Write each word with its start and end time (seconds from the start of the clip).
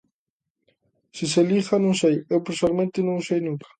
Se 1.15 1.25
se 1.33 1.41
liga, 1.49 1.75
non 1.85 1.95
sei, 2.01 2.15
eu 2.33 2.39
persoalmente 2.47 2.97
non 3.01 3.15
o 3.17 3.21
usei 3.21 3.41
nunca. 3.47 3.67